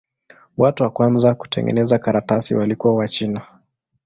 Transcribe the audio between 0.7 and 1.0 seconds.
wa